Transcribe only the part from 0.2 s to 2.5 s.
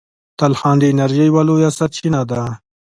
تلخان د انرژۍ یوه لویه سرچینه ده.